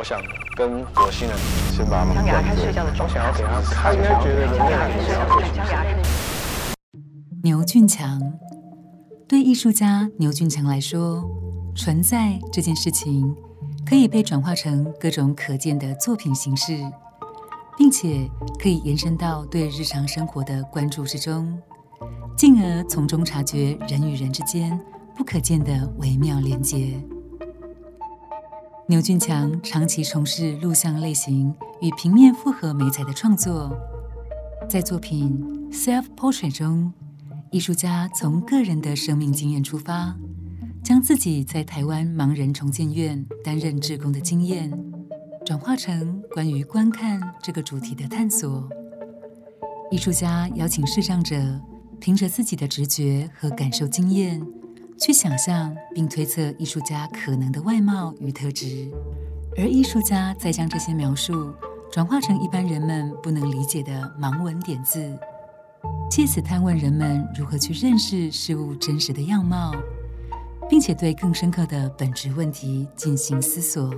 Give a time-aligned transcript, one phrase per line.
[0.00, 0.18] 我想
[0.56, 1.36] 跟火星人
[1.76, 5.84] 先把他们想给他看睡觉的我想要给他看，应该觉得人类很想要想给他看
[7.42, 8.18] 牛俊强
[9.28, 11.22] 对艺术家牛俊强来说，
[11.76, 13.36] 存在这件事情
[13.86, 16.78] 可以被转化成各种可见的作品形式，
[17.76, 18.26] 并且
[18.58, 21.60] 可以延伸到对日常生活的关注之中，
[22.38, 24.80] 进而从中察觉人与人之间
[25.14, 26.98] 不可见的微妙连结。
[28.90, 33.70] 牛俊强长期从事录像类型与平面复合美彩的创作，
[34.68, 35.40] 在作品
[35.72, 36.92] 《Self Portrait》中，
[37.52, 40.16] 艺术家从个人的生命经验出发，
[40.82, 44.68] 将自己在台湾盲人重建院担任志工的经验，
[45.46, 48.68] 转化成关于观看这个主题的探索。
[49.92, 51.36] 艺术家邀请视障者
[52.00, 54.44] 凭着自己的直觉和感受经验，
[55.00, 58.86] 去想象并推测艺术家可能的外貌与特质，
[59.56, 61.54] 而艺术家再将这些描述
[61.90, 65.18] 转化成一般人们不能理解的盲文点字。
[66.10, 69.72] 借此探问人们如何去认识事物真实的样貌，
[70.68, 73.90] 并且对更深刻的本质问题进行思索。